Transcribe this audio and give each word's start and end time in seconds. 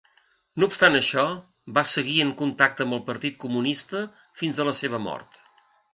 No 0.61 0.67
obstant 0.69 0.99
això, 0.99 1.25
va 1.75 1.83
seguir 1.89 2.17
en 2.25 2.33
contacte 2.41 2.85
amb 2.87 2.97
el 2.99 3.03
partit 3.11 3.37
comunista 3.45 4.03
fins 4.43 4.63
a 4.65 4.69
la 4.71 4.75
seva 4.83 5.03
mort. 5.11 5.43